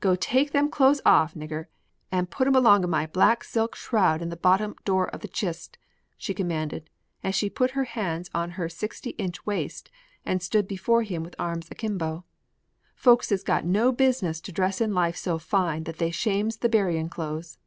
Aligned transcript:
"Go 0.00 0.16
take 0.16 0.50
them 0.50 0.68
clothes 0.68 1.00
off, 1.06 1.34
nigger, 1.34 1.66
and 2.10 2.28
put 2.28 2.48
'em 2.48 2.56
along 2.56 2.82
of 2.82 2.90
my 2.90 3.06
black 3.06 3.44
silk 3.44 3.76
shroud 3.76 4.20
in 4.20 4.28
the 4.28 4.34
bottom 4.36 4.74
drawer 4.84 5.08
of 5.10 5.20
the 5.20 5.28
chist," 5.28 5.78
she 6.18 6.34
commanded, 6.34 6.90
as 7.22 7.36
she 7.36 7.48
put 7.48 7.70
her 7.78 7.84
hands 7.84 8.28
on 8.34 8.50
her 8.58 8.68
sixty 8.68 9.10
inch 9.10 9.46
waist 9.46 9.88
and 10.26 10.42
stood 10.42 10.66
before 10.66 11.04
him 11.04 11.22
with 11.22 11.36
arms 11.38 11.68
akimbo. 11.70 12.24
"Folks 12.96 13.30
is 13.30 13.44
got 13.44 13.64
no 13.64 13.92
business 13.92 14.40
to 14.40 14.50
dress 14.50 14.80
in 14.80 14.92
life 14.92 15.16
so 15.16 15.38
fine 15.38 15.84
that 15.84 15.98
they 15.98 16.10
shames 16.10 16.56
they 16.56 16.66
burying 16.68 17.08
clothes." 17.08 17.58